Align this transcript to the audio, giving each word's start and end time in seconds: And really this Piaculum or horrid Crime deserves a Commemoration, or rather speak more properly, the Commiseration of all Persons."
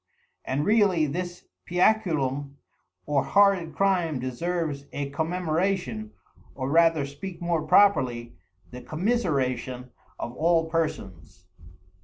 And 0.45 0.65
really 0.65 1.05
this 1.05 1.45
Piaculum 1.67 2.57
or 3.05 3.23
horrid 3.23 3.75
Crime 3.75 4.19
deserves 4.19 4.87
a 4.91 5.11
Commemoration, 5.11 6.09
or 6.55 6.71
rather 6.71 7.05
speak 7.05 7.39
more 7.39 7.61
properly, 7.61 8.33
the 8.71 8.81
Commiseration 8.81 9.91
of 10.17 10.33
all 10.35 10.67
Persons." 10.71 11.45